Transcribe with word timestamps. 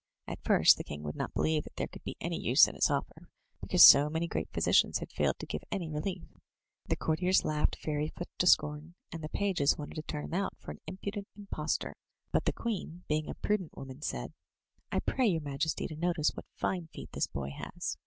At 0.25 0.43
first 0.43 0.77
the 0.77 0.83
king 0.83 1.03
would 1.03 1.15
not 1.15 1.35
believe 1.35 1.63
that 1.63 1.75
there 1.75 1.85
could 1.87 2.03
be 2.03 2.17
any 2.19 2.39
use 2.41 2.67
in 2.67 2.73
his 2.73 2.89
offer, 2.89 3.29
because 3.61 3.83
so 3.83 4.09
many 4.09 4.25
great 4.27 4.49
physicians 4.51 4.97
had 4.97 5.11
failed 5.11 5.37
to 5.37 5.45
give 5.45 5.61
any 5.71 5.91
relief. 5.91 6.23
The 6.87 6.95
courtiers 6.95 7.45
laughed 7.45 7.75
Fairyfoot 7.75 8.27
to 8.39 8.47
scorn, 8.47 8.95
and 9.11 9.23
the 9.23 9.29
pages 9.29 9.77
wanted 9.77 9.93
to 9.97 10.01
turn 10.01 10.25
him 10.25 10.33
out 10.33 10.57
for 10.57 10.71
an 10.71 10.81
impudent 10.87 11.27
impostor, 11.37 11.93
but 12.31 12.45
the 12.45 12.51
queen, 12.51 13.03
being 13.07 13.29
a 13.29 13.35
prudent 13.35 13.77
woman, 13.77 14.01
said: 14.01 14.33
"I 14.91 15.01
pray 15.01 15.27
your 15.27 15.41
majesty 15.41 15.85
to 15.85 15.95
notice 15.95 16.31
what 16.33 16.47
fine 16.55 16.87
feet 16.87 17.11
this 17.11 17.27
boy 17.27 17.51
has. 17.51 17.95